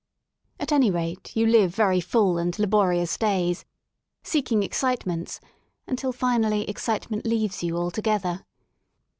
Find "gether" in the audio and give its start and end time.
8.01-8.45